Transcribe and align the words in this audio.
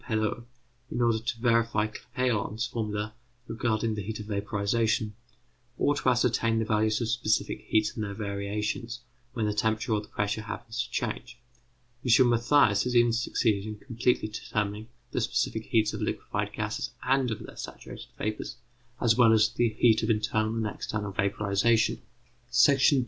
Perot, 0.03 0.45
in 0.89 0.99
order 0.99 1.19
to 1.19 1.39
verify 1.39 1.85
Clapeyron's 1.85 2.65
formula 2.65 3.13
regarding 3.47 3.93
the 3.93 4.01
heat 4.01 4.19
of 4.19 4.25
vaporization, 4.25 5.13
or 5.77 5.93
to 5.93 6.09
ascertain 6.09 6.57
the 6.57 6.65
values 6.65 6.99
of 7.01 7.07
specific 7.07 7.65
heats 7.67 7.93
and 7.93 8.03
their 8.03 8.15
variations 8.15 9.01
when 9.33 9.45
the 9.45 9.53
temperature 9.53 9.93
or 9.93 10.01
the 10.01 10.07
pressure 10.07 10.41
happens 10.41 10.81
to 10.83 10.89
change. 10.89 11.37
M. 12.03 12.29
Mathias 12.29 12.85
has 12.85 12.95
even 12.95 13.13
succeeded 13.13 13.67
in 13.67 13.77
completely 13.77 14.27
determining 14.27 14.87
the 15.11 15.21
specific 15.21 15.65
heats 15.65 15.93
of 15.93 16.01
liquefied 16.01 16.51
gases 16.53 16.89
and 17.03 17.29
of 17.29 17.45
their 17.45 17.55
saturated 17.55 18.07
vapours, 18.17 18.55
as 18.99 19.15
well 19.15 19.31
as 19.33 19.49
the 19.53 19.69
heat 19.69 20.01
of 20.01 20.09
internal 20.09 20.55
and 20.55 20.65
external 20.65 21.11
vaporization.§ 21.11 22.01
2. 22.89 22.99